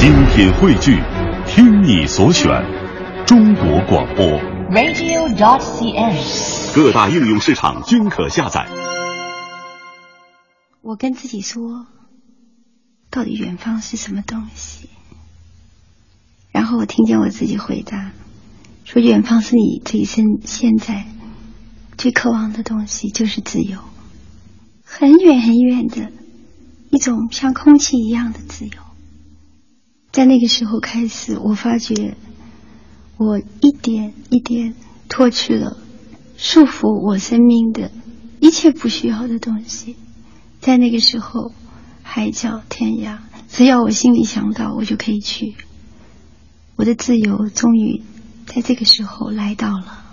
[0.00, 0.98] 精品汇聚，
[1.46, 2.48] 听你所选，
[3.26, 4.24] 中国广播。
[4.70, 6.16] radio.cn。
[6.74, 8.66] 各大应用市场均可下载。
[10.80, 11.84] 我跟自己说，
[13.10, 14.88] 到底远方是什么东西？
[16.50, 18.12] 然后我听见我自己回答，
[18.86, 21.04] 说远方是你这一生现在
[21.98, 23.78] 最渴望的东西，就是自由，
[24.82, 26.10] 很远很远的
[26.88, 28.72] 一种像空气一样的自由。
[30.12, 32.16] 在那个时候开始，我发觉
[33.16, 34.74] 我一点一点
[35.08, 35.76] 脱去了
[36.36, 37.92] 束缚我生命的
[38.40, 39.96] 一切不需要的东西。
[40.60, 41.52] 在那个时候，
[42.02, 45.54] 海角天涯，只要我心里想到，我就可以去。
[46.76, 48.02] 我的自由终于
[48.46, 50.09] 在这个时候来到了。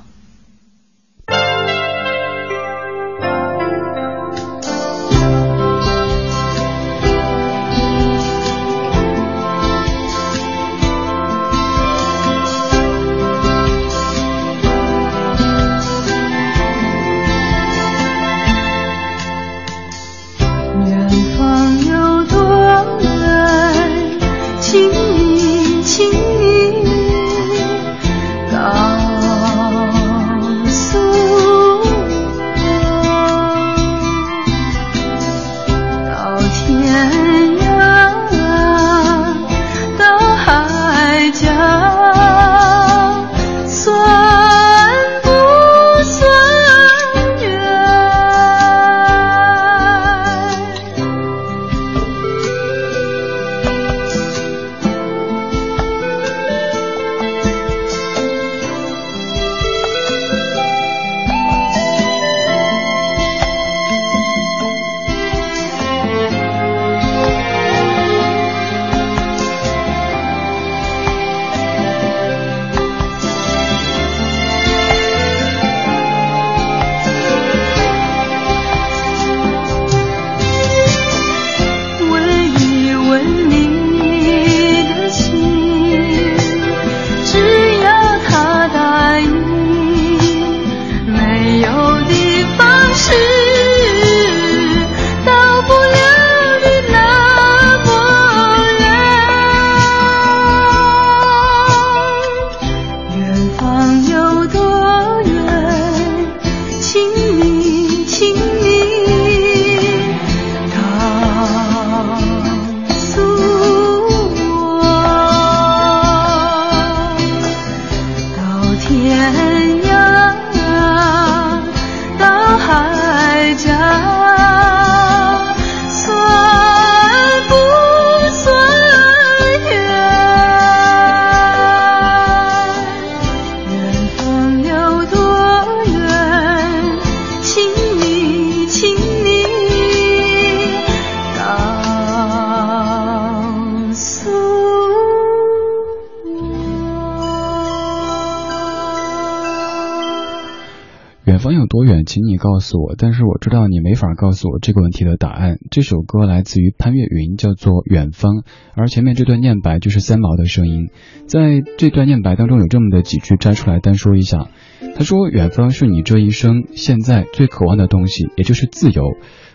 [151.38, 152.96] 远方有多远，请你告诉我。
[152.98, 155.60] 但是我知道你没法告诉我这个问题的答案。
[155.70, 158.38] 这首歌来自于潘越云，叫做《远方》，
[158.74, 160.90] 而前面这段念白就是三毛的声音。
[161.28, 164.48] 在这段念白当中有这么的几句摘出来单说一下。
[164.96, 169.04] 他说：“远方是你这一生现在最渴望的东西，也就是自由。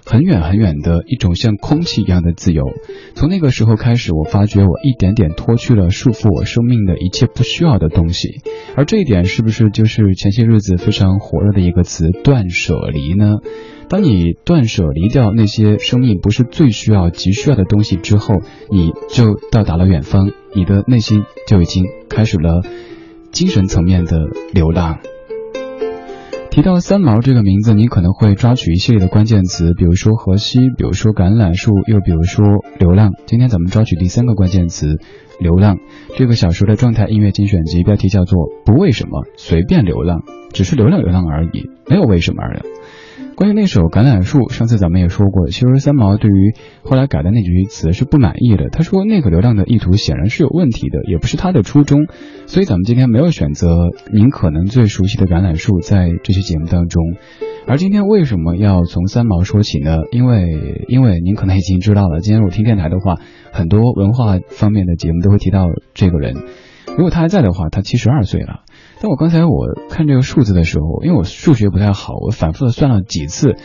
[0.05, 2.65] 很远很远的一种像空气一样的自由。
[3.15, 8.41] 从那个时候开始，我发觉我一点点脱去了束缚我生命的一切不需要的东西。
[8.77, 13.39] 而这一点是不是就是前些日子非常火热的一个词——断舍离呢？
[13.89, 18.37] 当你断舍离掉那些生命不是最需要、急需要的东西之后，
[18.71, 22.62] 你就到达了远方，你的内心就已经开始了
[23.33, 24.99] 精神层面的流浪。
[26.53, 32.45] 提到三毛这个名字，你可能会抓取一系列的关键词，比如说河西，比如说橄榄树，又比如说
[32.79, 33.13] 流浪。
[33.25, 34.99] 今天咱们抓取第三个关键词，
[35.41, 35.79] 流浪。
[36.15, 42.61] 这个小时的状态音乐精选集标题叫做“不为什么，随便流浪，只是流浪流浪而已，没有为什么而已”。
[43.34, 48.69] 关于那首《橄榄树》，上次咱们也说过，其实三毛对于后来改的那句词是不满意的。
[48.70, 52.06] 他说那个流浪的意图显然是有问题的，也不是他的初衷。
[52.46, 57.02] 所以咱们今天没有选择您可能最熟悉的《橄榄树》在这期节目当中。
[57.67, 59.96] 而今天为什么要从三毛说起呢？
[60.12, 63.17] 因为因为您可能已经知道了，今天我听电台的话，
[63.52, 66.35] 很多文化方面的节目都会提到这个人。
[66.88, 68.64] 如果他还在的话，他七十二岁了。
[69.02, 73.56] 但我刚才我看这个数字的时候，因为我数学不太好，我反复的算了几次，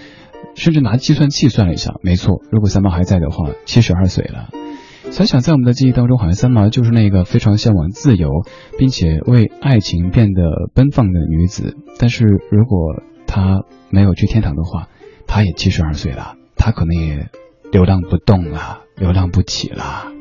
[0.56, 4.50] 甚至拿计算器算了一下，没错，如果三毛还在的话，七十二岁了。
[5.12, 8.32] 想想在我们的记忆当中，好像三毛就是那个非常向往自由，
[8.80, 10.42] 并且为爱情变得
[10.74, 11.78] 奔放的女子。
[12.00, 13.62] 但是如果她
[13.92, 14.88] 没有去天堂的话，
[15.28, 17.30] 她也七十二岁了，她可能也
[17.72, 20.17] 流浪不动了，流浪不起了。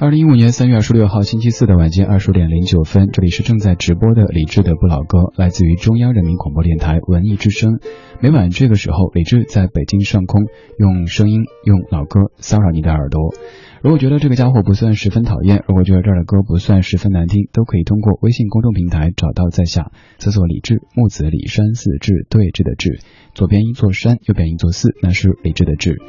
[0.00, 7.80] 二零一五年三月二十六号星期四的晚间二十点零九分，这里是正在直播的李志的不老歌，来自于中央人民广播电台文艺之声。
[8.20, 10.44] 每晚这个时候，李志在北京上空
[10.78, 13.34] 用声音、用老歌骚扰你的耳朵。
[13.82, 19.90] 如果觉得这个家伙不算十分讨厌，如果觉得这儿的歌不算十分难听，都可以通过微信公众平台找到在下，
[20.20, 23.00] 搜索李志木子李山寺志对峙的志，
[23.34, 26.00] 左边一座山，右边一座寺，那是李志的志。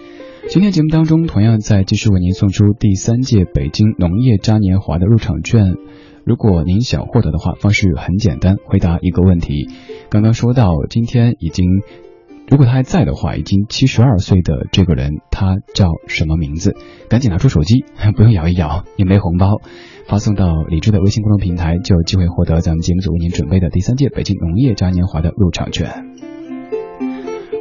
[0.50, 5.76] 今天节目当中，同样在继续为您送出第三届北京农业嘉年华的入场券。
[6.26, 9.70] 如果您想获得的话，方式很简单，回答一个问题。
[10.10, 11.68] 刚刚说到，今天已经，
[12.50, 16.76] 如果他还在的话，已经七十二岁的这个人，他叫什么名字？
[17.10, 17.86] 赶紧拿出手机，
[18.18, 19.62] 不用摇一摇，也没红包，
[20.08, 26.09] 发送到李志的微信公众平台，就有机会获得咱们节目组为您准备的第三届北京农业嘉年华的入场券。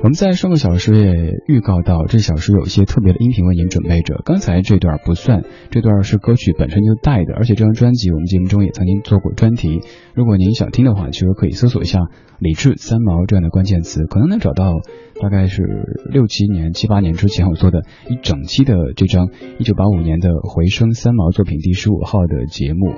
[0.00, 1.12] 我们在上个小时也
[1.48, 4.22] 预告到，这小时有一些特别的音频为您准备着。
[4.24, 9.80] 刚才这段不算，这段是歌曲本身就带的，而且这张专辑我们节目中也曾经做过专题。
[10.14, 11.98] 如果您想听的话，其实可以搜索一下
[12.38, 14.72] “李志三毛”这样的关键词，可能能找到
[15.20, 15.64] 大概是
[16.12, 19.28] 六七年、七八年之前我做的一整期的这张
[19.58, 22.94] 一九八五年的回声三毛作品第十五号的节目。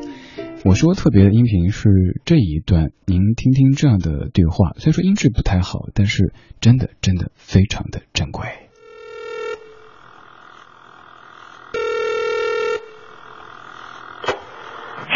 [0.63, 1.89] 我说特别的音频是
[2.27, 4.73] 这一段，您听听这样的对话。
[4.77, 8.47] 虽说音质不太好，但是真的真的非常的珍贵。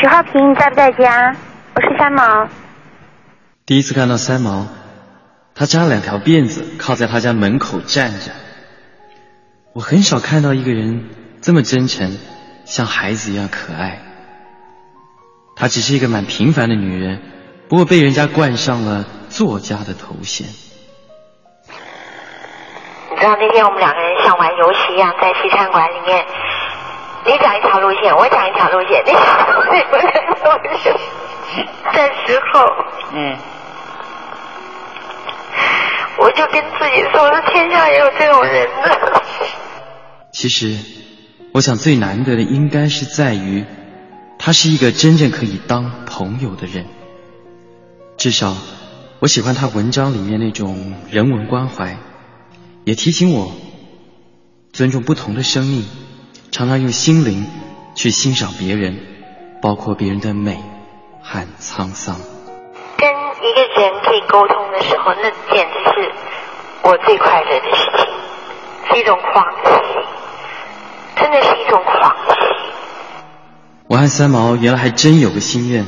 [0.01, 1.37] 许浩平，你在不在家？
[1.75, 2.49] 我是三毛。
[3.67, 4.67] 第一次看到三毛，
[5.55, 8.33] 他扎两条辫子，靠在他家门口站着。
[9.75, 11.05] 我很少看到一个人
[11.43, 12.17] 这么真诚，
[12.65, 14.01] 像孩子一样可爱。
[15.57, 17.21] 她只是一个蛮平凡的女人，
[17.69, 20.47] 不过被人家冠上了作家的头衔。
[23.11, 26.27] 你知道那天我们两个人像玩游戏一样在西餐馆里面，
[27.25, 29.85] 你讲一条路线，我讲一条路线，你讲一
[30.35, 30.93] 条路线
[31.93, 32.67] 的时候，
[33.15, 33.39] 嗯，
[36.19, 38.91] 我就跟自己说，天下也有这种人呢。
[40.33, 40.77] 其实，
[41.55, 43.65] 我想最难得的应该是在于。
[44.39, 46.87] 他是一个真正可以当朋友的人，
[48.17, 48.55] 至少
[49.21, 51.97] 我喜欢他文章里面那种人文关怀，
[52.85, 53.53] 也提醒我
[54.73, 55.87] 尊重不同的生命，
[56.51, 57.47] 常常用心灵
[57.95, 58.99] 去欣赏别人，
[59.63, 60.63] 包括别人的美
[61.23, 62.17] 和沧桑。
[62.99, 66.13] 跟一个人可以沟通的时候，那简直是
[66.83, 69.71] 我最快乐的事情，是一种狂喜，
[71.17, 72.54] 真的是一种狂喜。
[73.95, 75.87] 我和三毛原来还真有个心愿，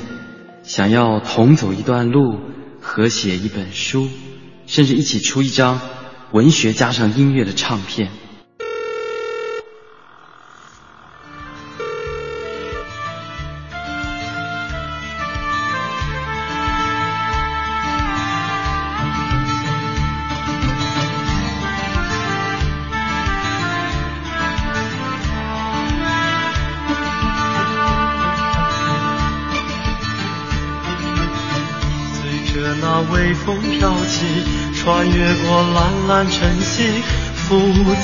[0.62, 2.38] 想要同走一段路，
[2.80, 4.08] 合写一本书，
[4.68, 5.80] 甚至一起出一张
[6.30, 8.12] 文学加上音乐的唱片。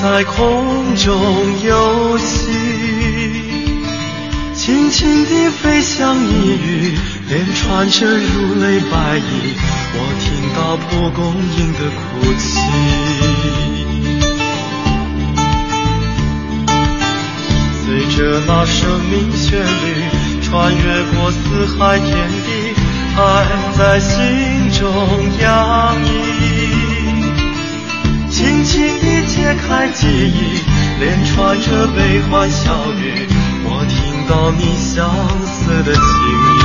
[0.03, 1.15] 在空中
[1.63, 2.51] 游戏，
[4.53, 9.55] 轻轻地飞向一隅，连穿着如泪白衣。
[9.95, 11.23] 我听到蒲公
[11.57, 12.03] 英的哭
[12.37, 12.43] 泣，
[17.85, 19.71] 随着那生命旋律，
[20.43, 20.83] 穿越
[21.15, 21.39] 过四
[21.79, 22.11] 海天
[22.45, 22.75] 地，
[23.17, 23.21] 爱
[23.79, 24.19] 在心
[24.73, 24.83] 中
[25.41, 25.47] 洋
[26.05, 26.11] 溢。
[28.29, 30.61] 轻轻地解开记忆，
[31.01, 33.27] 连串着悲欢笑语，
[33.65, 35.09] 我听到你相
[35.47, 36.61] 思的情意。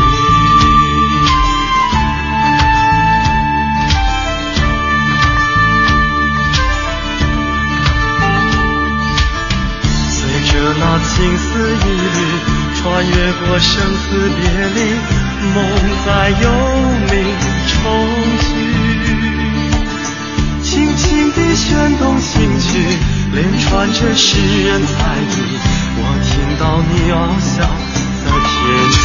[10.10, 10.20] 随
[10.52, 12.20] 着那青丝一缕，
[12.76, 13.16] 穿越
[13.48, 14.06] 过生死
[14.36, 14.44] 别
[14.76, 14.78] 离，
[15.56, 15.56] 梦
[16.06, 16.08] 在
[16.42, 16.44] 幽
[17.08, 17.16] 冥
[17.72, 17.80] 重
[21.68, 22.98] 卷动心曲，
[23.34, 25.36] 连串着诗人才疑。
[26.00, 27.60] 我听到你翱翔
[28.24, 28.56] 在天
[28.90, 28.96] 际。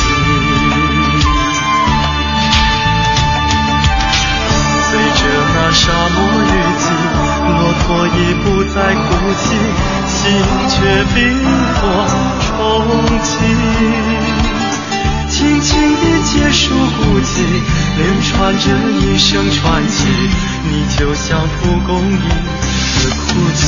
[4.87, 5.21] 随着
[5.55, 5.83] 那沙
[6.15, 6.87] 漠日子，
[7.49, 9.05] 骆驼已不再哭
[9.43, 9.45] 泣，
[10.07, 10.23] 心
[10.69, 10.73] 却
[11.17, 11.19] 冰
[11.75, 11.81] 火
[12.47, 12.49] 重
[13.25, 13.27] 击。
[15.29, 15.67] 轻轻
[15.97, 17.43] 地结束孤寂，
[17.99, 18.65] 连串着
[19.01, 19.99] 一声传奇。
[20.65, 23.63] 你就像蒲公英的哭泣。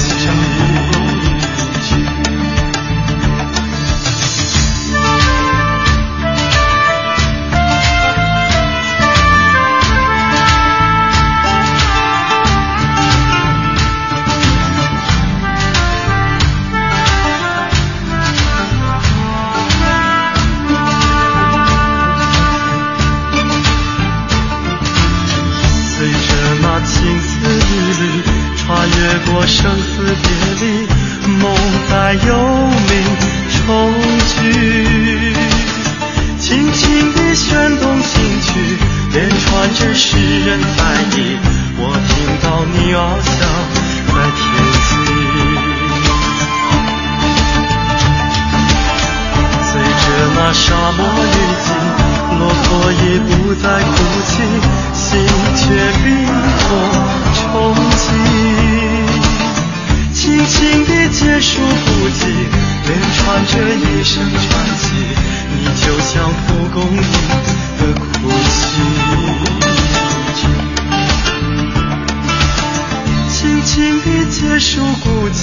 [50.55, 51.67] 沙漠雨季，
[52.39, 53.93] 骆驼已不再哭
[54.25, 54.33] 泣，
[54.95, 55.03] 心
[55.57, 55.63] 却
[56.03, 56.07] 冰
[56.61, 56.67] 火
[57.35, 57.43] 冲
[57.91, 58.03] 击。
[60.13, 62.21] 轻轻地结束孤寂，
[62.87, 64.43] 连串着一声传
[64.79, 64.83] 奇。
[65.57, 66.13] 你就像
[66.47, 66.97] 蒲公英
[67.79, 68.03] 的哭
[68.49, 68.55] 泣。
[73.29, 75.43] 轻轻地结束孤寂，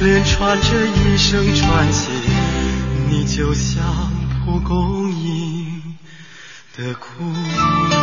[0.00, 2.08] 连串着一声传奇。
[3.10, 4.07] 你就像
[4.48, 5.82] 蒲公英
[6.74, 7.98] 的哭泣。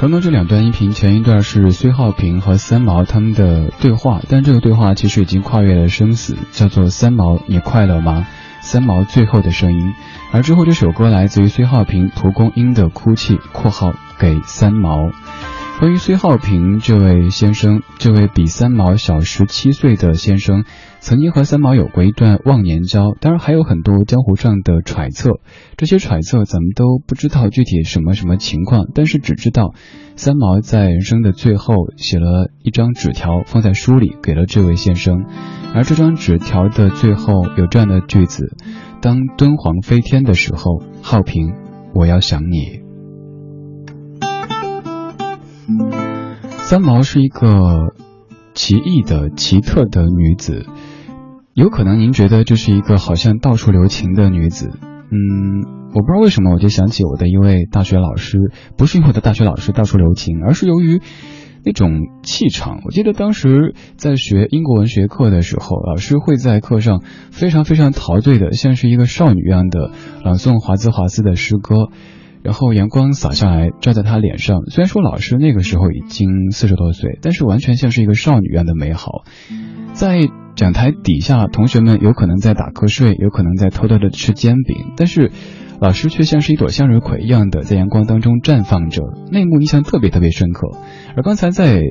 [0.00, 8.26] 刚刚这两段音频，前一段是崔浩平和三毛他们的对话，但这个对话其实已经跨越了生死，叫做“三毛，你快乐吗？”
[8.62, 9.92] 三毛最后的声音，
[10.32, 15.10] 而之后这首歌来自于崔浩平《蒲公英的哭泣》（括号给三毛）。
[15.80, 20.64] 关于崔浩平这位先生，这位比三毛小十七岁的先生，
[21.00, 25.40] 曾经和三毛有过一段忘年交，当然还有很多江湖上的揣测。
[25.76, 29.74] 这些揣测咱们都不知道具体什么什么情况，但是只知道
[30.14, 35.24] 三毛在人生的最后写了一张纸条放在书里给了这位先生，
[35.74, 38.56] 而这张纸条的最后有这样的句子：
[39.00, 41.54] 当敦煌飞天的时候，浩平，
[41.94, 42.82] 我要想你。
[46.58, 47.94] 三毛是一个
[48.54, 50.66] 奇异的、奇特的女子，
[51.54, 54.70] 有可能您觉得这是一个好像到处留情的女子。
[55.10, 58.38] 嗯，我不知道为什么，我就想起我的一位大学老师，
[58.76, 61.00] 不是因为我的大学老师到处留情，而是由于
[61.64, 62.80] 那种气场。
[62.84, 69.90] 我记得当时在学英国文学课的时候，老师会在课上非常非常陶醉的，像是一个少女一样的
[70.24, 71.88] 朗诵华兹华斯的诗歌。
[72.42, 74.62] 然后阳光洒下来，照在他脸上。
[74.66, 79.22] 虽然说老师那个时候已经四十多岁，但是完全像是一个少女一样的美好。
[79.92, 80.22] 在
[80.56, 85.30] 讲台底下，同学们有可能在打瞌睡，有可能在偷偷的吃煎饼，但是
[85.82, 89.02] 老师却像是一朵向日葵一样的在阳光当中绽放着。
[89.32, 90.68] 那一幕印象特别特别深刻。
[91.16, 91.82] 而刚才在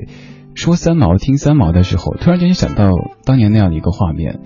[0.55, 2.89] 说三毛、听三毛的时候，突然间想到
[3.25, 4.39] 当年那样的一个画面。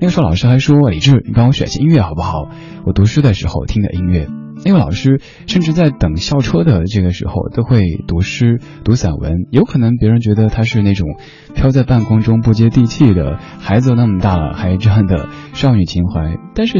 [0.00, 2.50] 那个时候老师还说：“李志，你帮我选些音乐好不好？
[2.84, 4.26] 我读书的时候听的音乐。”
[4.66, 11.08] 那位老师甚至在等校车的这个时候都会读诗、读散文，有可能别人觉得他是那种
[11.54, 16.36] 飘在半空中不接地气的孩子，那么大了还这样的少女情怀。
[16.54, 16.76] 但是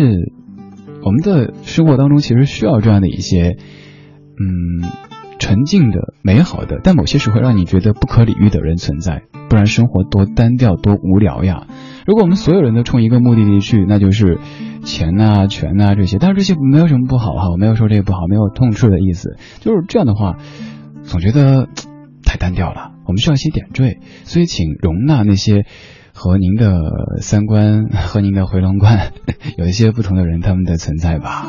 [1.02, 3.56] 我们的生活当中其实需要这样的一些，
[4.38, 4.88] 嗯，
[5.38, 11.66] 沉静的、美好的，但某些时候让你觉得不可理喻的人存在，不然生活多单调、多无聊呀。
[12.06, 14.38] 如果我们所有人都冲一个目的地去，那就是
[14.82, 16.18] 钱呐、权呐这些。
[16.18, 19.36] 但是这些没有什么不好哈，我没有说这个不好，没有痛斥的意思。
[19.60, 20.36] 就是这样的话，
[21.02, 21.68] 总觉得
[22.24, 22.92] 太单调了。
[23.06, 25.64] 我们需要一些点缀，所以请容纳那些
[26.22, 26.82] 和您的
[27.22, 29.12] 三观 和您的回龙观
[29.56, 31.46] 有一些不同的人他们的存在吧。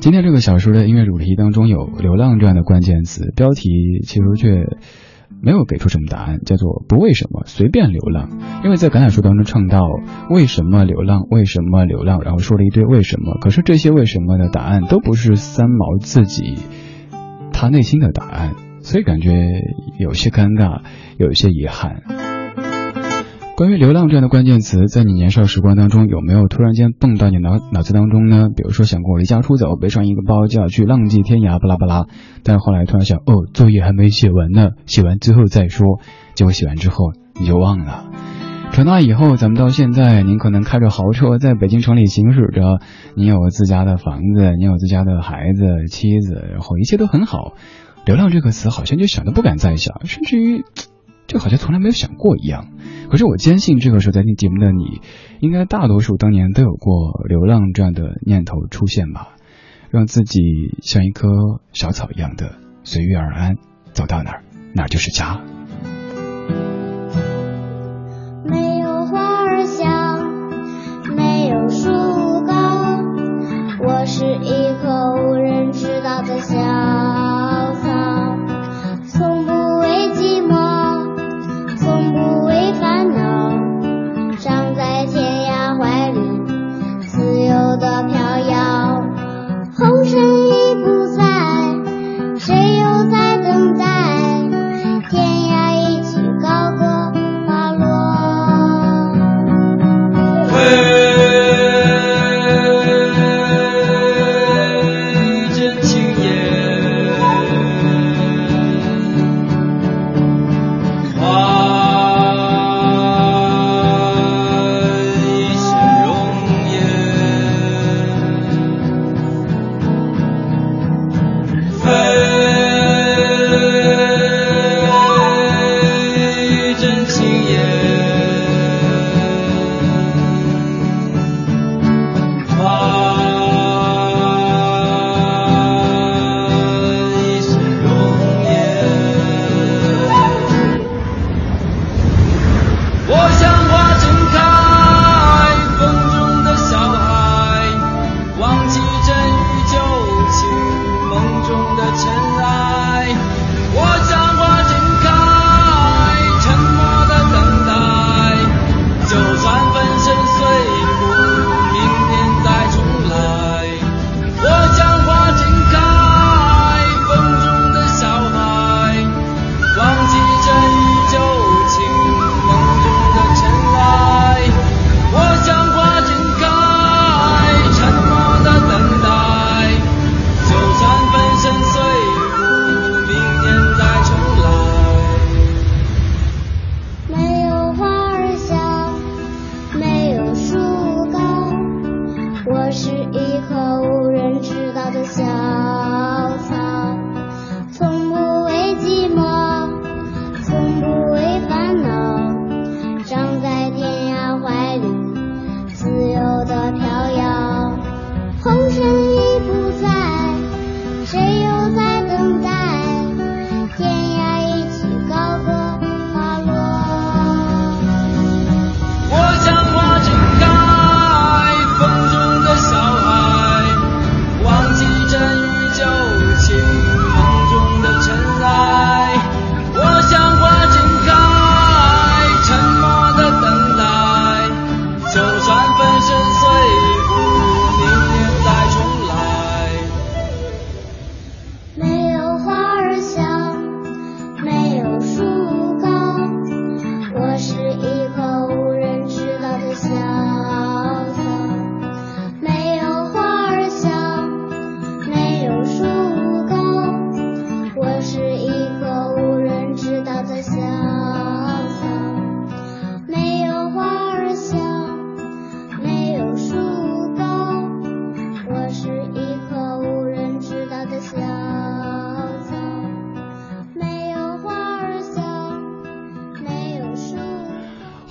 [0.00, 4.64] 今天这个小说的音乐主题当中有“流浪”这样的关键词，标题其实却。
[5.44, 8.28] 没有给出什么答案，叫做不为什么随便流浪，
[8.62, 9.88] 因为在橄榄树当中唱到
[10.30, 16.58] 为什么流浪，为什么流浪，然后说了一堆为什么，可是这些为什么的答案都不是三毛自己
[17.52, 19.32] 他内心的答案，所以感觉
[19.98, 20.82] 有些尴尬，
[21.18, 22.31] 有些遗憾。
[23.54, 28.48] 关于流浪这样的关键词，在你年少时光当中有没有突然间蹦到你脑脑子当中呢？
[28.48, 32.06] 比如说想过离家出走，背上一个包就要去浪迹天涯，巴拉巴拉。
[32.42, 36.00] 但是后来突然想，哦，作业还没写完呢，写完之后再说。
[36.34, 38.06] 结果写完之后你就忘了。
[38.72, 42.80] 长大以后，咱们到现在，您可能开着豪车在北京城里行驶着，
[43.14, 47.52] 你有自家的房子，你有自家的孩子、妻子，然后一切都很好。
[48.06, 50.64] 流浪这个词好像就想都不敢再想，甚至于
[51.32, 52.66] 就好像从来没有想过一样。
[53.10, 55.00] 可是我坚信，这个时候在听节目的你，
[55.40, 59.30] 应该大多数当年都有过流浪这样的念头出现吧，
[59.90, 60.40] 让自己
[60.82, 61.28] 像一棵
[61.72, 63.56] 小草一样的随遇而安，
[63.92, 64.42] 走到哪儿
[64.74, 65.40] 哪儿就是家。
[68.44, 70.28] 没有花儿香，
[71.16, 71.90] 没有树
[72.46, 73.00] 高，
[73.86, 76.56] 我是一棵无人知道的小
[87.76, 88.21] 的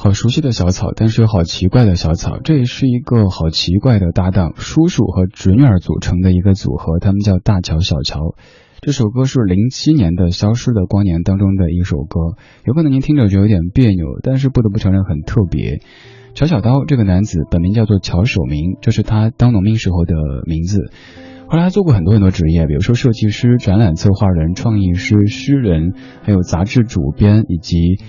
[0.04, 8.34] 好熟悉的小草，但是又好奇怪的小草，这也是一个好奇怪的搭档，叔叔和侄女儿组成的一个组合，他们叫大乔小乔。
[8.82, 12.36] 这首歌是零七年的《消失的光年》当中的一首歌，
[12.66, 15.82] 有可能您听着觉得有点别扭，但是不得不承认很特别。
[16.34, 20.16] 乔小刀这个男子本名叫做乔守明，这是他当农民时候的
[20.48, 20.80] 名字。
[21.48, 28.00] 后来他做过很多很多职业，比如说设计师、展览策划人、创意师、诗人，还有杂志主编以及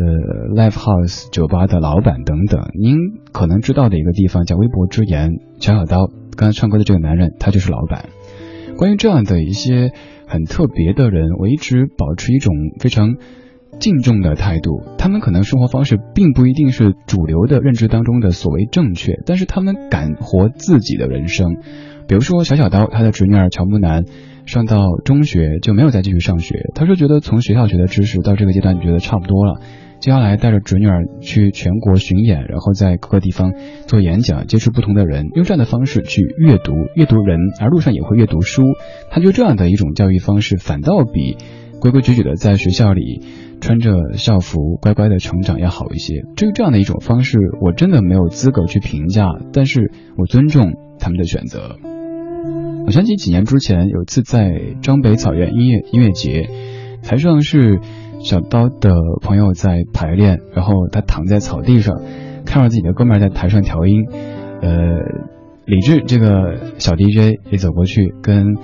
[0.00, 2.60] 呃 live house 酒吧的老板等等。
[2.80, 2.96] 您
[3.32, 8.06] 可能知道的一个地方叫微博之言，乔小刀刚才唱歌的这个男人，他就是老板。
[8.78, 9.92] 关于这样的一些
[10.26, 13.16] 很特别的人，我一直保持一种非常
[13.78, 14.82] 敬重的态度。
[14.96, 21.56] 他们可能生活方式并不一定是主流的认知当中的所谓正确，但是他们敢活自己的人生。
[22.08, 24.04] 比如说小小刀，他的侄女儿乔木楠，
[24.46, 26.54] 上到中学就没有再继续上学。
[26.74, 29.60] 他说觉得从学校学的知识到这个阶段你觉得差不多了，
[30.00, 33.52] 接下来带着侄女儿去全国巡演，然后在各个地方
[33.86, 38.62] 做演讲，接触不同的人，用这样的方式去阅读，阅读人，而路上也会阅读书。
[39.10, 41.36] 他就这样的一种教育方式，反倒比
[41.80, 43.22] 规规矩矩的在学校里
[43.60, 46.22] 穿着校服乖乖的成长要好一些。
[46.34, 51.76] 至于这样的一种方式，我真的没有资格去评价，但是我尊重他们的选择。
[52.86, 56.48] 我想起几年之前有次在张北草原音乐音乐节，
[57.02, 57.80] 台上是。
[58.22, 58.90] 小刀的
[59.22, 62.00] 朋友在排练，然后他躺在草地上，
[62.44, 64.06] 看着自己的哥们在台上调音。
[64.62, 64.70] 呃，
[65.64, 68.56] 李志这个小 DJ 也走过去跟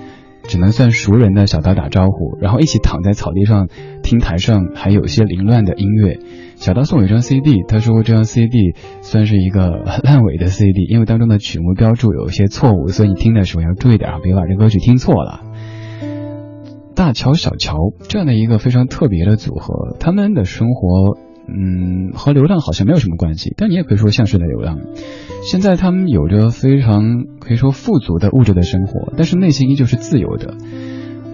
[0.43, 3.67] 只能算熟人的小刀打招呼，然后一起躺在草地上
[4.03, 6.19] 听台上还有些凌乱的音乐。
[6.55, 9.69] 小刀送我一张 CD，他说这张 CD 算是一个
[10.03, 15.41] 烂尾的 CD，因为当中的曲目标注有一些错误，所以你听的时候要注意点，别把这歌曲听错了。
[16.97, 17.77] 大乔小乔
[18.09, 21.15] 这样的一个非常特别的组合，他们的生活，
[21.47, 24.79] 嗯，和流浪好像没有什么关系，但你也可以说像是在流浪。
[25.43, 30.57] 现在他们有着非常可以说富足的物质的生活，但是内心依旧是自由的。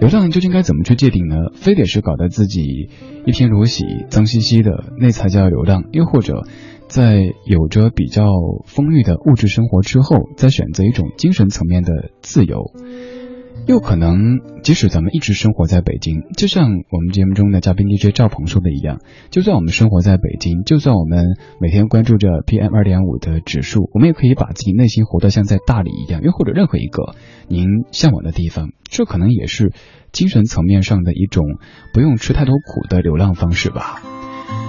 [0.00, 1.36] 流浪究竟该怎么去界定呢？
[1.54, 2.90] 非得是搞得自己
[3.24, 6.42] 一贫如洗、脏兮兮的，那才叫流浪；又或者，
[6.88, 8.26] 在有着比较
[8.66, 12.70] 丰裕的物质生活之后，再选择一种精神层面的自由。
[13.66, 19.00] 又可能，即使咱们一直生活在北京，就像我们节目中的嘉宾 DJ 赵鹏说的一样，
[19.30, 21.24] 就算我们生活在北京，就算我们
[21.60, 27.14] 每天关注着 PM 二点五的指数，我们也可以把自己内心活得像在大理一样，又或者任何一个
[27.48, 28.68] 您向往的地方。
[28.84, 29.72] 这可能也是
[30.12, 31.44] 精神层面上的一种
[31.94, 34.02] 不用吃太多苦的流浪方式吧。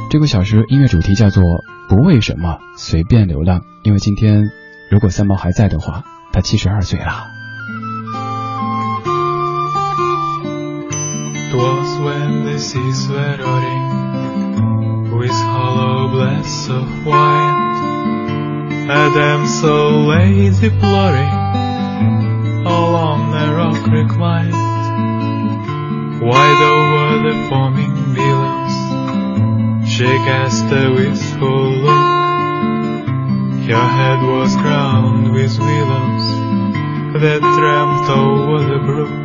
[0.10, 1.44] 这个小时音乐主题叫做
[1.90, 4.46] “不为什么随便流浪”，因为今天
[4.90, 7.35] 如果三毛还在的话，他七十二岁了。
[11.56, 17.56] Was when the seas were roaring with hollow blasts of white.
[18.90, 21.36] Adam so lay deploring
[22.68, 24.54] along the rock reclined,
[26.22, 28.76] wide over the foaming billows.
[29.90, 32.16] She cast a wistful look.
[33.70, 36.28] Her head was crowned with willows
[37.22, 39.25] that tramped over the brook.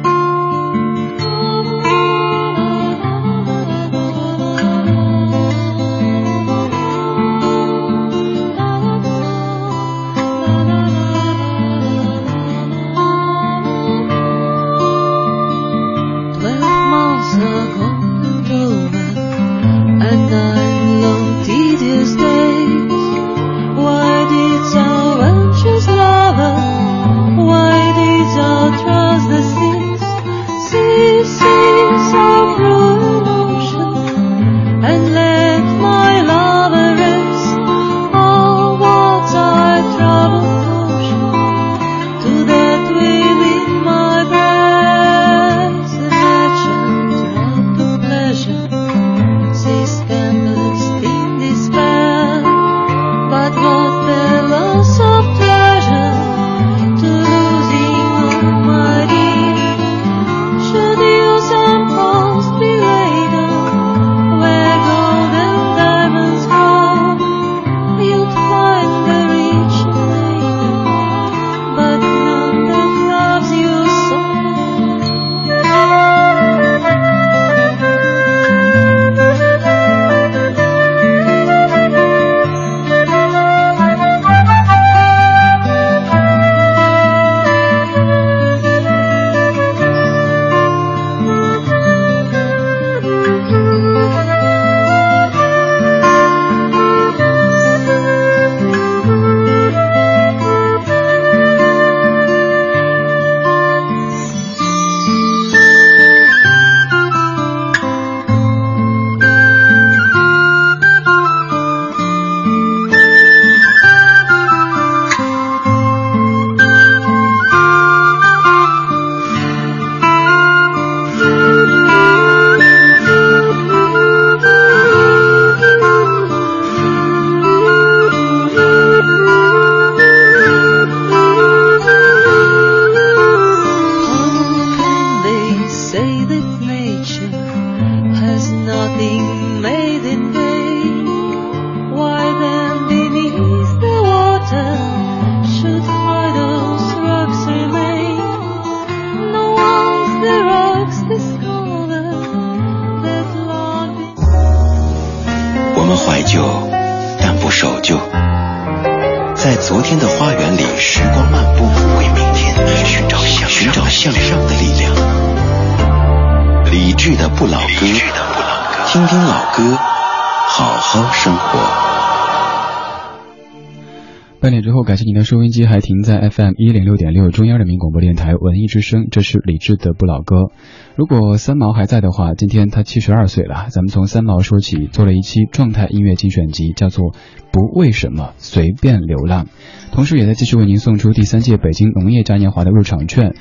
[174.41, 180.51] 半点之后，感谢您的收音机还停在 FM 一零六点六中央人民广播电台文艺之声，这是李志的不老歌。
[180.97, 187.13] 如果三毛还在的话，今天他七十二岁了，咱们从三毛说起，做了一期状态音乐精选集，叫做
[187.53, 189.45] 《不为什么随便流浪》，
[189.93, 193.35] 同时也在继续为您送出第三届北京农业嘉年华的入场券。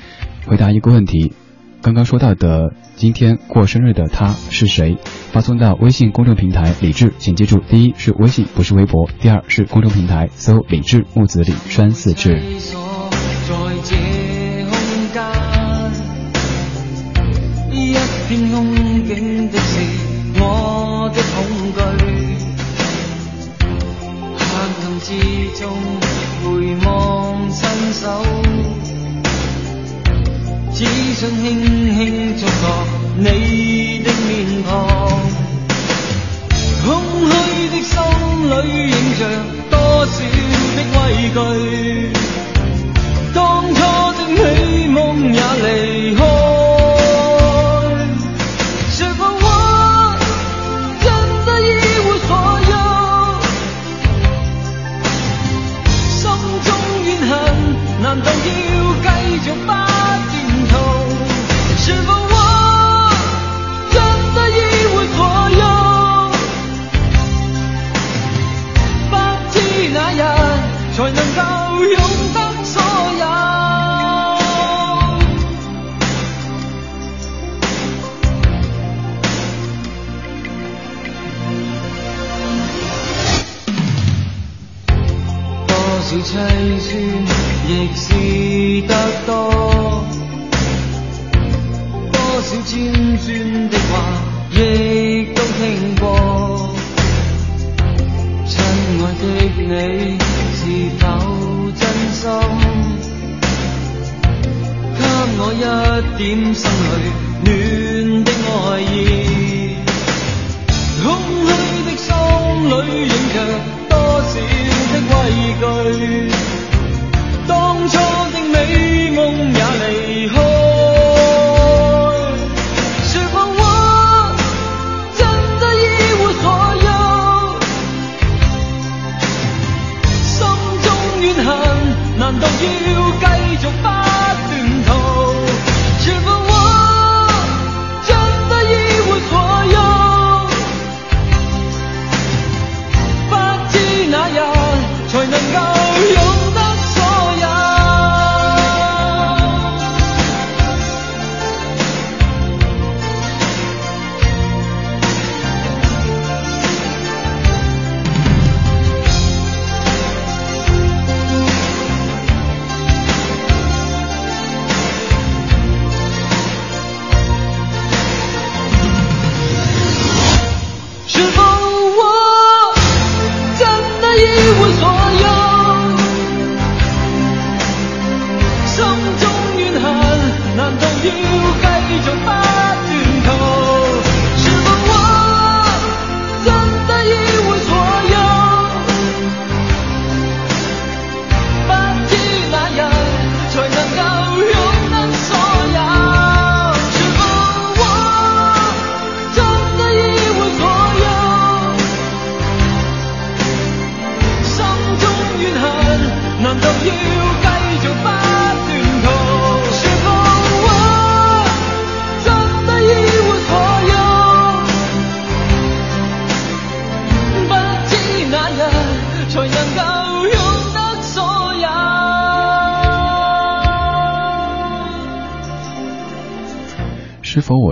[0.46, 1.32] 回答一个问题。
[1.82, 4.98] 刚刚说到的今天过生日的他是谁？
[5.32, 12.38] 发送到微信公众平台李智，请记住，第一是微信，不是微博；第二是公众平台，搜李智木子李山四志。
[17.70, 17.94] 一
[18.28, 18.74] 片空
[19.06, 19.80] 境的是
[20.38, 21.80] 我的恐惧，
[24.36, 24.60] 黑暗
[25.00, 25.08] 之
[25.58, 25.72] 中
[26.44, 28.79] 回望伸手。
[30.80, 31.44] 只想轻
[31.94, 32.00] 轻
[32.38, 32.64] 触碰
[33.18, 34.30] 你的面
[34.66, 34.72] 庞，
[36.82, 36.88] 空
[37.28, 37.32] 虚
[37.68, 37.92] 的心
[38.48, 38.52] 里
[38.88, 39.20] 映着
[39.68, 40.96] 多少的畏
[41.34, 41.38] 惧，
[43.34, 43.38] 当
[43.74, 43.78] 初
[44.16, 44.40] 的喜
[106.50, 106.89] 一点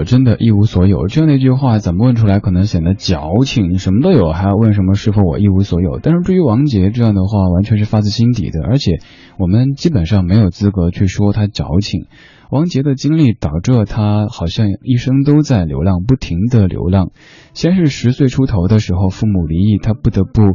[0.09, 1.07] 真的一无所有？
[1.07, 3.79] 这样的一句话怎么问出来可能显得矫情？
[3.79, 6.01] 什么都有，还要问什么是否我一无所有？
[6.03, 9.01] 但是至于王杰这样的话，完全是发自心底的，而且
[9.39, 12.07] 我们基本上没有资格去说他矫情。
[12.51, 12.95] 王杰的。
[12.95, 16.67] 经历导致了他好像一生都在流浪，不停的。
[16.67, 17.11] 流浪。
[17.53, 18.81] 先是十岁出头的。
[18.81, 20.55] 时候，父母离异，他不得不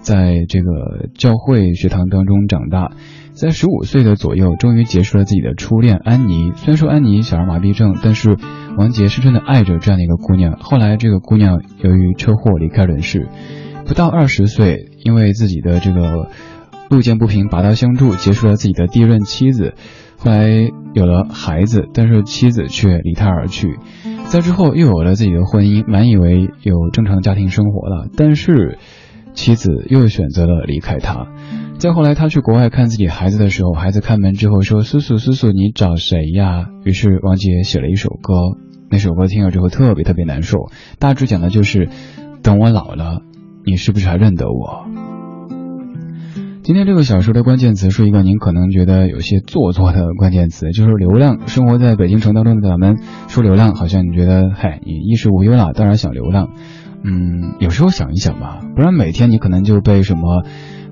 [0.00, 2.92] 在这个教会学堂当中长大。
[3.34, 6.52] 在十五岁的左右，终于结束了自己的初恋安妮。
[6.54, 8.36] 虽然说安妮小儿麻痹症，但是
[8.78, 10.56] 王杰深深的爱着这样的一个姑娘。
[10.60, 13.26] 后来这个姑娘由于车祸离开人世，
[13.86, 16.28] 不到二十岁，因为自己的这个
[16.88, 19.74] 路见不平拔刀相助，结束了自己的第一任妻子，
[20.16, 23.80] 后来有了孩子，但是妻子却离他而去。
[24.26, 28.78] 在之后又有了自己的婚姻，满以为有正常家庭生活了，但是
[29.34, 31.26] 妻子又选择了离开他。
[31.78, 38.34] 再后来，他去国外看自己孩子的时候，孩子开门之后说：“叔叔，叔叔，你找谁呀？”于是王杰写了一首歌，
[38.90, 40.70] 那首歌听了之后特别特别难受。
[40.98, 41.88] 大致讲的就是，
[42.42, 43.22] 等我老了，
[43.66, 44.86] 你是不是还认得我？
[46.62, 51.46] 今天这个小说的关键词是一个您可能觉得有些做作的关键词，就是流浪。
[51.46, 52.96] 生活在北京城当中的咱们
[53.28, 56.52] 说流浪，好像你觉得，嗨，你衣食无忧了，当然想流浪。
[57.04, 60.44] 嗯，有时候想一想吧，不然每天你可能就被什么。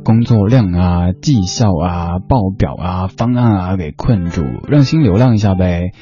[0.05, 5.93] 工作量啊、绩效啊、报表啊、方案啊给困住，让心流浪一下呗。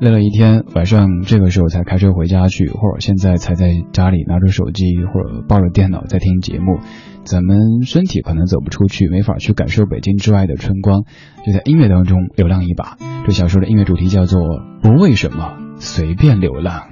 [0.00, 6.78] 累了一天，晚上这个时候才开车回家去，或者现在才在家里拿着手机或者抱着电脑在听节目。
[7.24, 11.02] 咱们身体可能走不出去，没法去感受北京之外的春光，
[11.44, 12.96] 就在音乐当中流浪一把。
[13.26, 14.40] 这小说的音乐主题叫做
[14.80, 16.84] “不为什么，随便流浪”。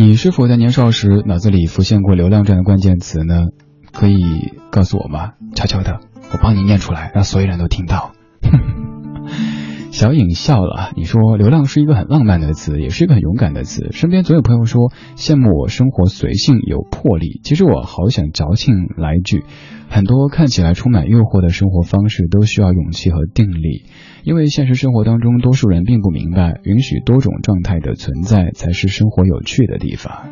[0.00, 3.48] 你是否在年少时脑子里浮现过“流量”这样的关键词呢？
[3.92, 5.32] 可以告诉我吗？
[5.54, 6.00] 悄悄的，
[6.32, 8.12] 我帮你念出来，让所有人都听到。
[9.92, 13.90] 小影笑了，你说流量是一个很浪漫的词，也是一个很勇敢的词。
[13.92, 19.44] 身边总有朋友说羡慕我生活随性有魄力，其实我好想矫情来一句：
[19.92, 23.86] 很多看起来充满诱惑的生活方式都需要勇气和定力，
[24.22, 30.28] 因为现实生活当中多数人并不明白，允许多种状态的存在才是生活有趣的地方。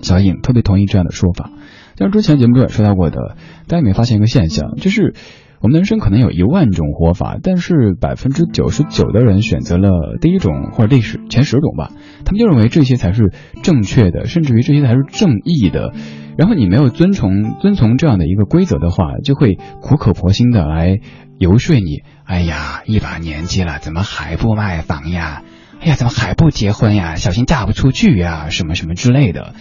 [0.00, 1.52] 小影特别同意这样的说法。
[1.96, 3.36] 像之前节目中也说到过的，
[3.68, 5.14] 大家有没有发现一个现象，就是
[5.62, 11.90] 我们人生可能有一万种活法，但是百分之九十九的人选择了第一种或者历史前十种吧，
[12.24, 15.92] 他们就认为这些才是正确的，甚至于这些才是正义的。
[16.38, 20.98] 然后你没有遵从遵从这样的一个规则的话，就会苦口婆心的来
[21.38, 22.02] 游说你。
[22.24, 25.42] 哎呀，一把年纪了，怎么还不卖房呀？
[25.82, 27.16] 哎呀，怎么还不结婚呀？
[27.16, 29.52] 小心嫁不出去呀，什么什么之类的。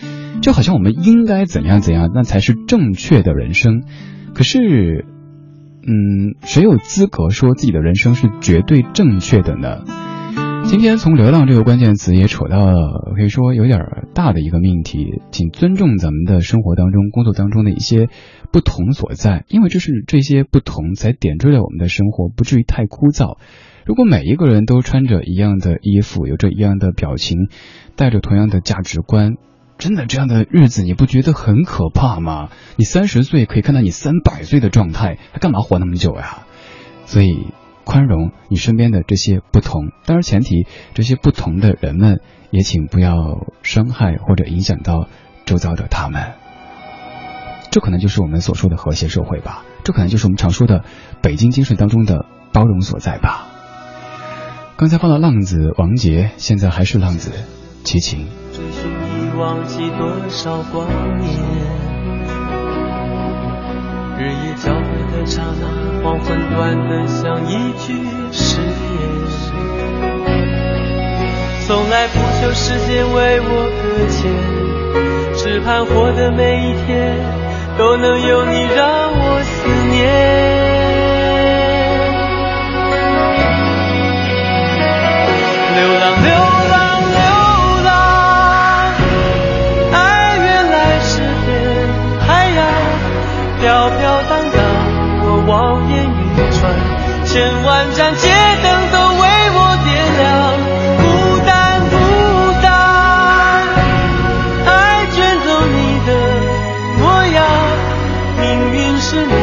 [0.42, 3.84] 就好像我们应该怎样怎样，那才是正确的人生。
[4.34, 5.04] 可是，
[5.92, 9.84] 嗯，谁有资格说自己的人生是绝对正确的呢？
[10.66, 13.80] 今天从流浪这个关键词也扯到了，可以说有点
[14.14, 18.08] 大的一个命题，请尊重咱们的生活当中、工作当中的一些
[18.52, 23.40] 不同所在，因为这是这些不同才点缀了我们的生活，不至于太枯燥。
[23.84, 27.48] 如果每一个人都穿着一样的衣服，有着一样的表情，
[27.96, 29.38] 带着同样的价值观。
[29.80, 32.50] 真的这样的日子你不觉得很可怕吗？
[32.76, 36.40] 你三十岁可以看到你三百岁的状态，还干嘛活那么久呀？
[37.06, 37.48] 所以
[37.86, 42.20] 宽容你身边的这些不同，当然前提这些不同的人们
[42.52, 45.08] 也请不要伤害或者影响到
[45.46, 46.34] 周遭的他们。
[47.72, 50.84] 这可能就是我们所说的和谐社会吧，这可能就是我们常说的
[51.22, 53.48] 北京精神当中的包容所在吧。
[54.76, 57.32] 刚才放了浪子王杰，现在还是浪子
[57.86, 58.28] 齐秦。
[59.40, 60.86] 忘记多少光
[61.18, 61.30] 年，
[64.18, 65.64] 日夜交汇的刹那，
[66.04, 67.94] 黄昏短得像一句
[68.34, 68.70] 誓言。
[71.66, 73.50] 从来不求时间为我
[73.80, 74.20] 搁浅，
[75.36, 77.16] 只盼活的每一天
[77.78, 80.39] 都能有你让我思念。
[97.32, 98.28] 千万盏街
[98.64, 99.22] 灯都为
[99.54, 99.88] 我点
[100.18, 100.28] 亮，
[100.98, 101.04] 孤
[101.46, 101.94] 单孤
[102.60, 102.68] 单，
[104.66, 104.68] 爱
[105.14, 106.10] 卷走你的
[106.98, 107.38] 模样，
[108.42, 108.42] 命
[108.74, 109.34] 运是你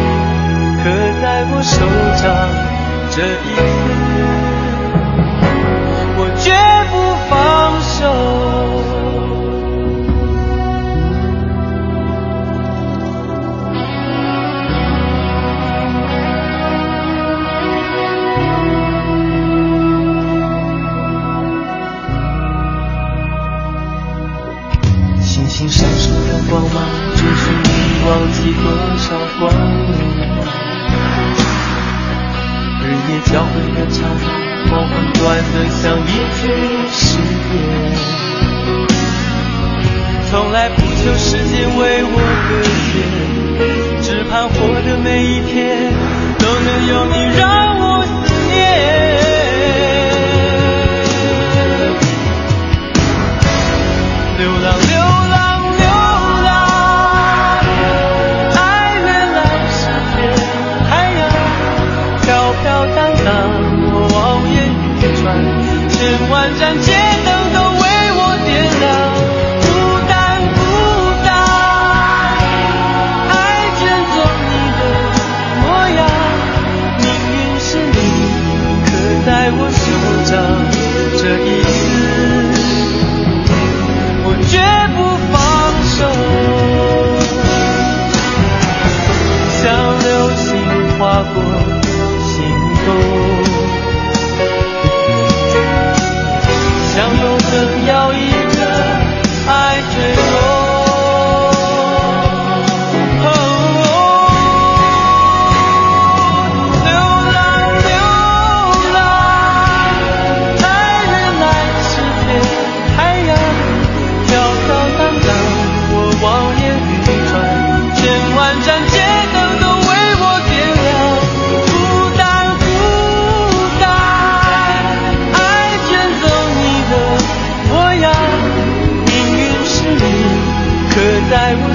[0.83, 0.85] 刻
[1.22, 1.77] 在我手
[2.16, 2.27] 掌，
[3.12, 3.64] 这一次
[6.18, 6.44] 我绝
[6.90, 6.94] 不
[7.31, 7.33] 放
[7.81, 8.36] 手。
[28.53, 28.62] 多
[28.97, 29.07] 少
[29.38, 29.51] 光
[29.90, 29.99] 年，
[32.82, 34.24] 日夜交汇的刹那，
[34.70, 35.22] 黄昏短
[35.53, 36.42] 得像一句
[36.92, 37.55] 誓言。
[40.28, 42.14] 从来不求时间为我
[42.49, 42.94] 搁浅，
[44.03, 45.92] 只盼活的每一天
[46.38, 47.66] 都能有你让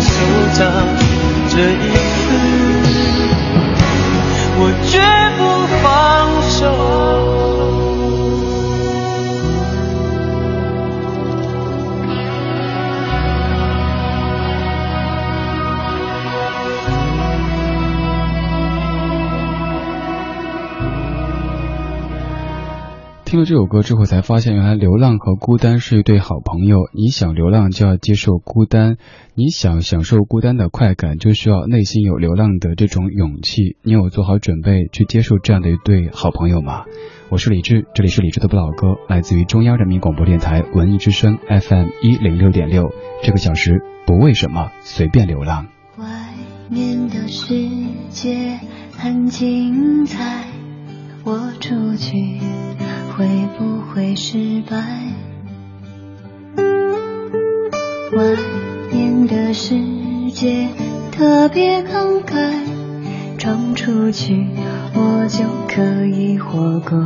[0.02, 0.10] 手
[0.58, 0.72] 掌，
[1.49, 2.28] 这一次
[4.58, 4.99] 我绝
[5.38, 5.41] 不
[5.82, 5.86] 放
[6.49, 7.11] 手。
[23.32, 26.90] 听了这首歌之后，才发现原来流浪和孤单是一对好朋友。
[26.94, 28.96] 你想流浪，就要接受孤单；
[29.36, 33.78] 你想享受孤单的快感，就需要内心有流浪的这种勇气。
[33.84, 36.84] 你有做好准备去接受这样的一对好朋友吗？
[37.30, 42.90] 我是李志，这里是李志的不老歌，来自于中央人民广播电台文艺之声 FM 一零六点六。
[43.24, 45.68] 这个小时不为什么，随便流浪。
[45.98, 46.06] 外
[46.70, 47.54] 面的世
[48.10, 48.60] 界
[48.92, 50.48] 很精彩，
[51.24, 52.39] 我出去
[53.15, 54.78] 会不会失败？
[58.13, 58.36] 外
[58.91, 59.76] 面的世
[60.34, 60.67] 界
[61.11, 64.47] 特别慷慨，闯出去
[64.93, 66.99] 我就可以活过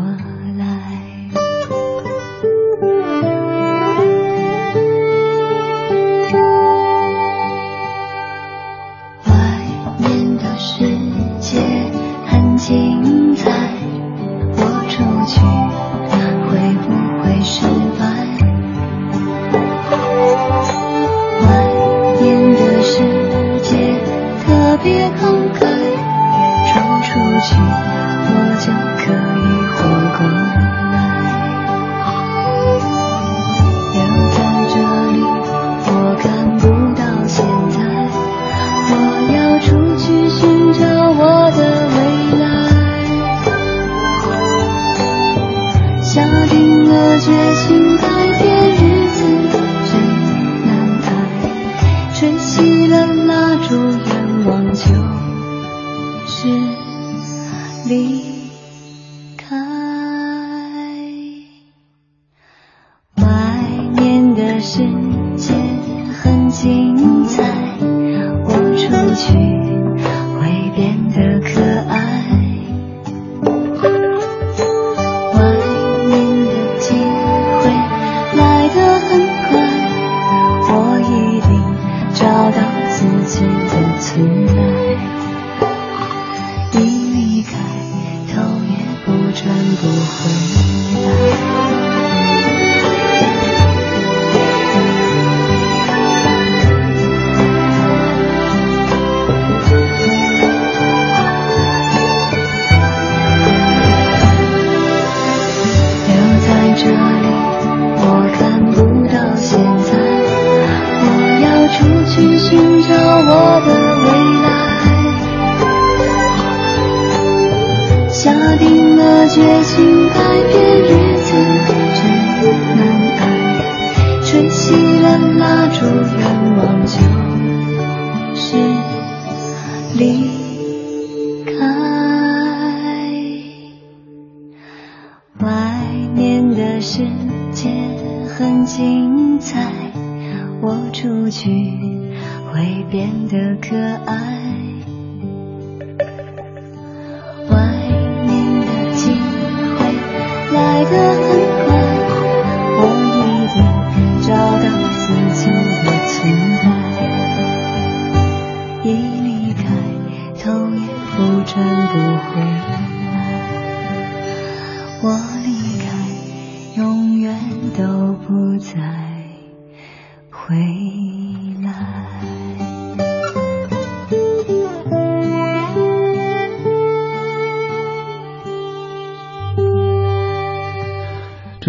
[27.47, 28.65] 去我就
[28.97, 29.44] 可以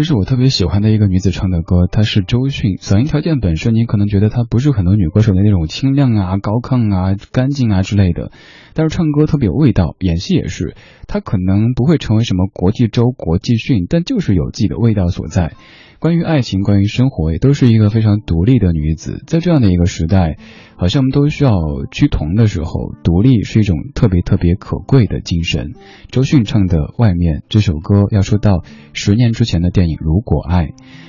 [0.07, 2.77] 是我特别喜欢的一个女子唱的歌，她是周迅。
[2.77, 8.31] 嗓音条件本身，你可能觉得她不是很多女歌手的那种清亮啊、高亢啊、干净啊之类的，
[8.73, 10.77] 但是唱歌特别有味道，演戏也是。
[11.07, 15.51] 她可能不会成为什么国际周、国际迅，但就是有自己的味道所在。
[15.99, 19.21] 关于爱情，关于生活，也都是一个非常独立的女子。
[19.27, 20.37] 在这样的一个时代，
[20.79, 21.51] 好像我们都需要
[21.91, 25.73] 趋同的时候，独立是一种特别特别可贵的精神。
[26.11, 28.63] 周迅唱的《外面》这首歌，要说到
[28.93, 30.65] 十年之前的电影《如果爱》，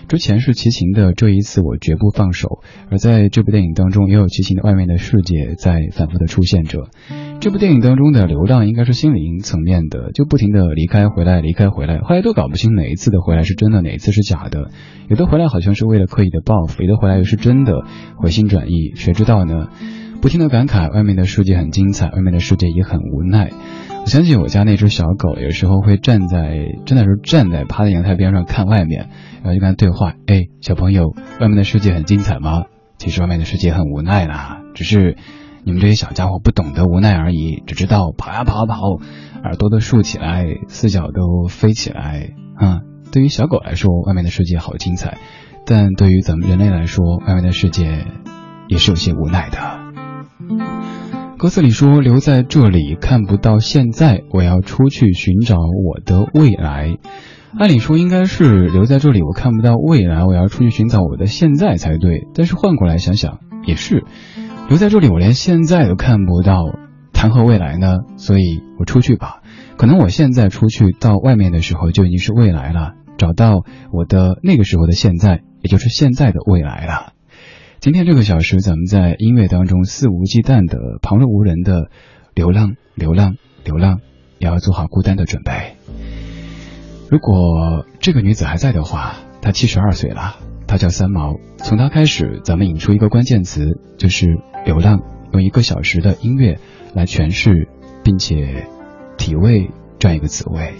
[0.08, 2.48] 之前是齐秦的《这一次我绝不放手》，
[2.90, 6.88] 而在这部电影当中，也有齐秦的《外面的世界》在反复的出现着。
[7.40, 14.70] 这部电影当中的流浪应该是心灵层面的，就不停的离开回来，离开回来，后来都搞不清哪一次的回来是真的，哪一次是假的。
[15.08, 17.84] 有的回来好像是为了刻意的报复，有的回来又是真的
[18.16, 19.57] 回心转意，谁知道呢？
[20.20, 23.50] 不停的感慨，外面的世界很精彩，外面的世界也很无奈。
[24.02, 29.08] 我相信我家那只小狗，有时候会站在，真的是站在趴在阳台边上看外面，
[29.42, 32.64] 然后就跟它对话：“哎，小朋友，外面的世界很精彩吗？
[32.98, 35.16] 其实外面的世界很无奈啦，只是。”
[35.64, 38.78] 你们这些小家伙不懂得无奈而已，只知道跑呀跑呀跑，
[39.42, 42.30] 耳朵都竖起来，四脚都飞起来。
[42.54, 42.80] 啊，
[43.12, 45.18] 对于小狗来说，外面的世界好精彩；
[45.66, 48.06] 但对于咱们人类来说，外面的世界
[48.68, 49.58] 也是有些无奈的。
[51.36, 56.96] 歌词里说：“留在这里看不到现在，我要出去寻找我的未来。”
[57.58, 62.26] 按理说应该是留在这里，我看不到未来，我要出去寻找我的现在才对。
[62.34, 64.04] 但是换过来想想，也是。
[64.68, 66.64] 留在这里，我连现在都看不到，
[67.12, 67.98] 谈何未来呢？
[68.16, 69.40] 所以我出去吧。
[69.76, 72.94] 可能我现在出去到外面的时候，就已经是未来了。
[73.16, 73.62] 找到
[73.92, 77.12] 我的那个时候的现在，也就是现在的未来了。
[77.88, 81.88] 今天这个小时，咱们在音乐当中肆无忌惮的、旁若无人的
[82.34, 84.00] 流浪、流浪、流浪，
[84.38, 85.78] 也要做好孤单的准备。
[87.08, 90.36] 如果这个女子还在的话，她七十二岁了。
[90.66, 94.36] 她叫三毛，从她开始，咱们引出一个关键词，就是
[94.66, 95.00] 流浪，
[95.32, 96.58] 用一个小时的音乐
[96.94, 97.68] 来诠释，
[98.04, 98.66] 并且
[99.16, 100.74] 体味这样一个滋味，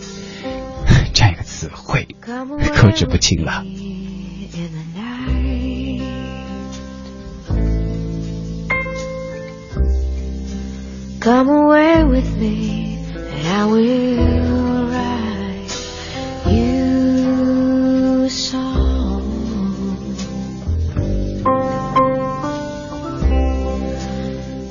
[1.14, 3.64] 这样一个词汇， 克制不清了。
[11.28, 15.72] Come away with me, and I will write
[16.46, 20.16] you a song.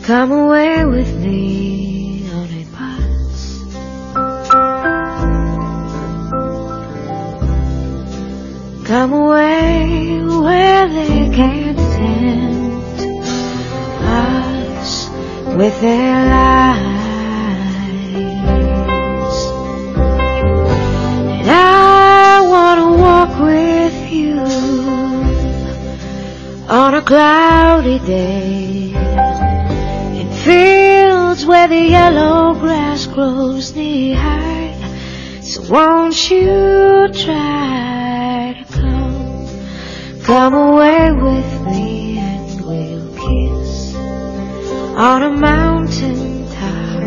[0.02, 3.38] Come away with me on a bus.
[8.88, 12.47] Come away where they can't tempt
[15.58, 16.86] with their lies.
[21.42, 24.40] And I wanna walk with you
[26.70, 28.94] on a cloudy day
[30.20, 34.76] in fields where the yellow grass grows knee high.
[35.42, 39.48] So won't you try to come,
[40.24, 41.57] come away with
[44.98, 46.98] on a mountain top.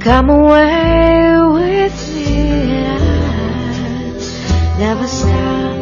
[0.00, 4.18] Come away with me I'll
[4.80, 5.76] never stop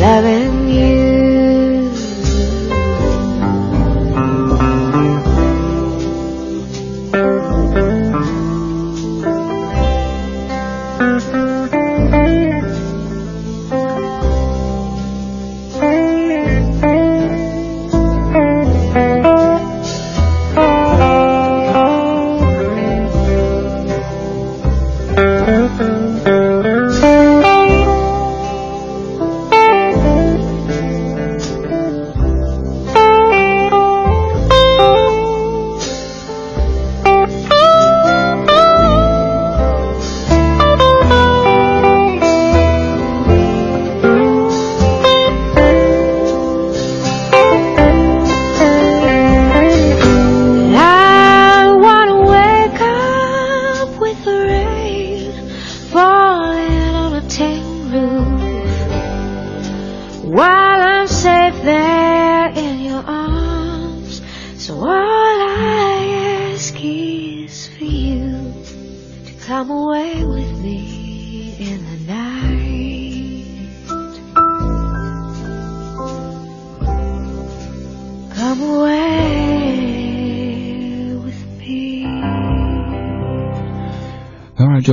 [0.00, 0.51] loving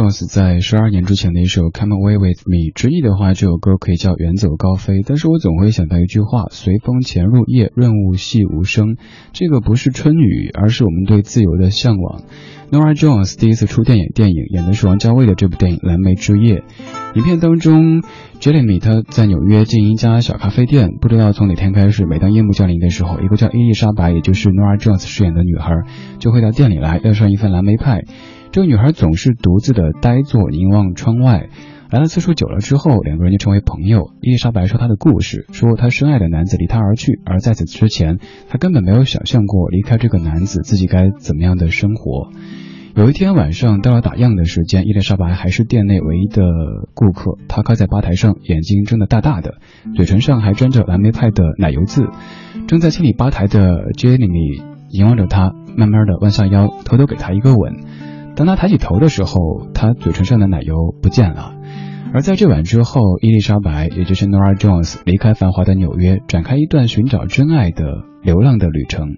[0.10, 5.02] 在十二年之前的一首《Come Away with Me》，直译的话，这首歌可以叫远走高飞。
[5.06, 8.98] 但是我总会想到一句话：随风潜入夜，润物细无声。
[9.34, 12.22] 这个不是春雨，而是我们对自由的向往。
[12.72, 16.58] Nora Jones 第一次出电影，电影演的是王家卫的这部电影《蓝莓之夜》。
[17.16, 18.02] 影片当中
[18.40, 25.74] ，Jeremy 他在纽约经营一家小咖啡店，不知道从哪天开始，每当夜幕降临的时候，一个叫伊丽莎白，也就是 Nora Jones 饰演的女孩，
[26.20, 28.04] 就会到店里来要上一份蓝莓派。
[28.52, 31.50] 这个女孩总是独自的呆坐，凝望窗外。
[31.92, 34.12] 来了次数久了之后，两个人就成为朋友。
[34.22, 42.32] 伊丽莎白说她的故事，说她深爱的男子离她而去，而在此之前，她根本没有想象过离开这个男子自己该怎么样的生活。
[42.96, 46.44] 有一天晚上到了打烊的时间，伊丽莎白还是店内唯一的
[46.96, 47.38] 顾客。
[47.48, 49.60] 她靠在吧台上，眼睛睁得大大的，
[49.96, 52.08] 嘴唇上还沾着蓝莓派的奶油渍。
[52.68, 58.09] 正在清理吧台的杰里米凝望着她，慢慢的弯下腰，偷偷给她一个吻。
[58.40, 61.56] 当他抬起头的时候，他嘴唇上的奶油不见了。
[62.14, 67.84] 而在这晚之后，伊丽莎白，也就是 Nora Jones，离开繁华的纽约，展开一段寻找真爱的
[68.24, 69.18] 流浪的旅程。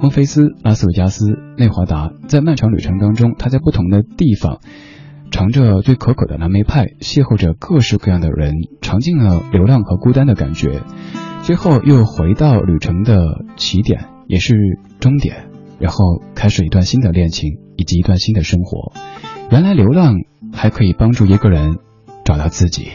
[0.00, 1.24] 孟菲斯、拉斯维加斯、
[1.58, 4.60] 内华达，在漫长旅程当中，他在不同的地方
[5.32, 10.80] 尝着最可口的蓝莓派，邂逅着各式各样的人，尝尽了流浪和孤单的感觉。
[11.42, 14.54] 最后又回到旅程的起点，也是
[15.00, 15.48] 终点，
[15.84, 17.60] 然后开始一段新的恋情。
[17.76, 18.92] 以及一段新的生活，
[19.50, 20.14] 原来流浪
[20.52, 21.78] 还可以帮助一个人
[22.24, 22.92] 找到自己。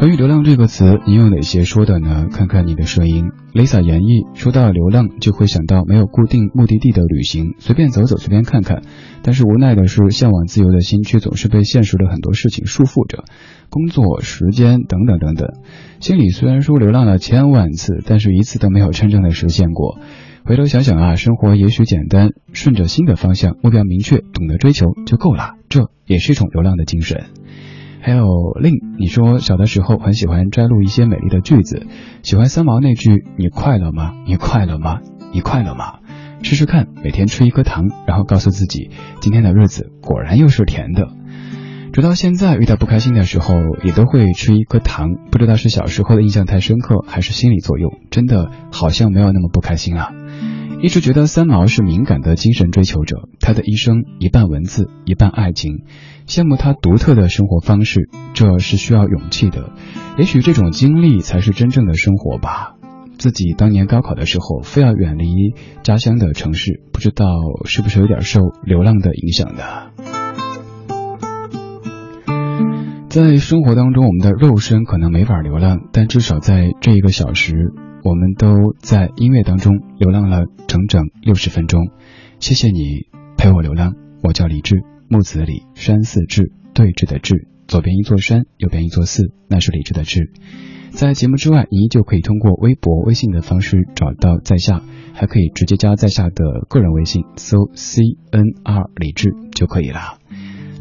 [0.00, 2.28] 关于“流浪”这个词，你有哪些说的呢？
[2.32, 3.32] 看看你的声音。
[3.52, 8.80] Lisa 演绎说到流浪，就会想到没有固定目的地的旅行，随便走走，随便看看。
[9.20, 13.24] 但是无奈的是，向往自由的心却总是被现实的很多事情束缚着，
[13.68, 15.48] 工作、时间等等等等。
[16.00, 19.98] 心里虽然说流浪了千万次，但是一次都没有真正的实现过。
[20.46, 25.56] 回头想想啊，生活也许简单，顺着新的方向，目标明确，懂得追求就够了。
[25.68, 27.24] 这也是一种流浪的精神。
[28.00, 28.24] 还有
[28.60, 31.86] 令你说小的时候很喜欢摘录一些美丽的句子，
[32.22, 34.12] 喜欢三毛那句“你快乐吗？
[34.26, 35.00] 你快乐吗？
[35.32, 35.98] 你快乐吗？”
[36.42, 38.90] 试试看，每天吃一颗糖，然后告诉自己，
[39.20, 41.08] 今天的日子果然又是甜的。
[41.92, 45.16] 直到现在，遇到不开心的时候，也都会吃一颗糖。
[45.30, 50.12] 不知道是小时候的印象太深刻，还是心理作用，真的好像没有那么不开心了。
[50.82, 55.84] 一直觉得三毛是敏感的精神追求者，他的一生一半文字，一半爱情。
[56.26, 59.72] 羡慕他独特的生活方式，这是需要勇气的。
[60.16, 62.76] 也许这种经历才是真正的生活吧。
[63.18, 65.52] 自己当年高考的时候，非要远离
[65.82, 67.26] 家乡的城市，不知道
[67.66, 69.90] 是不是有点受流浪的影响的。
[73.10, 77.54] 在生活当中，我们的肉身可能没法流浪，但至少在这一个小时。
[78.02, 81.90] 我们都在音乐当中流浪了整整六十分钟，
[82.38, 83.94] 谢谢你陪我流浪。
[84.22, 90.32] 我叫李志，木子李，山寺志，对峙的志，左边一座山，右边一座寺，那是李志的志。
[90.90, 94.82] 在节目之外，你依旧可以通过微博、微信的方式找到在下，
[95.14, 100.18] 还可以直接加在下的个人微信，搜 C N R 李志就可以了。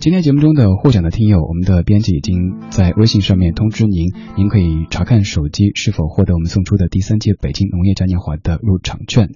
[0.02, 9.28] 今天节目中的获奖的听友，我们的编辑已经在微信上面通知您，您可以查看手机是否获得我们送出的第三届北京农业嘉年华的入场券。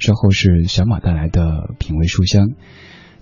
[0.00, 2.50] 稍后是小马带来的品味书香。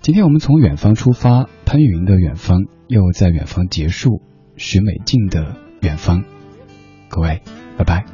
[0.01, 4.23] 今天我们从远方出发，潘云的远方又在远方结束，
[4.55, 6.23] 许美静的远方。
[7.09, 7.43] 各位，
[7.77, 8.05] 拜拜。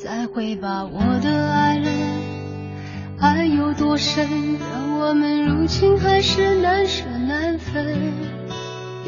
[0.00, 1.95] 再会吧，我的爱人。
[3.18, 4.26] 爱有多深，
[4.58, 7.96] 让我们如今还是难舍难分。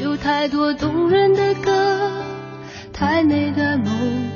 [0.02, 2.10] 有太多动人的歌，
[2.92, 3.86] 太美的梦，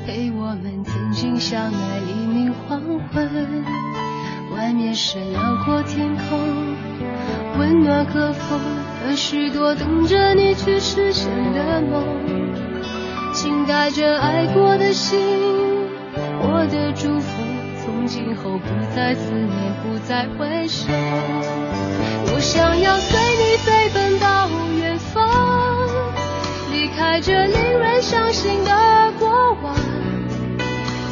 [0.05, 3.63] 陪我们曾经相爱黎明黄昏。
[4.55, 6.39] 外面是辽阔天空，
[7.57, 8.59] 温暖和风，
[9.03, 12.03] 和许多等着你去实现的梦。
[13.33, 15.19] 请带着爱过的心，
[16.41, 17.52] 我的祝福。
[18.13, 20.85] 今后不再思念，不再回首。
[22.31, 24.47] 我想要随你飞奔到
[24.77, 25.89] 远方，
[26.71, 29.75] 离开这令人伤心的过往。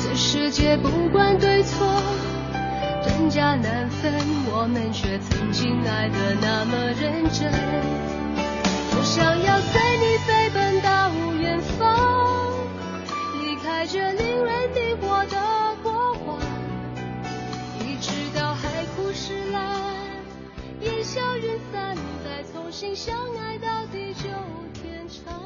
[0.03, 1.87] 这世界不管对错，
[3.03, 4.13] 真假难分，
[4.53, 7.51] 我们却曾经爱得那么认真。
[8.91, 12.53] 我想要随你飞奔到远方，
[13.41, 15.60] 离开这令人迷惑的。
[21.01, 24.29] 烟消云散再重新相爱到地久
[24.71, 25.41] 天长。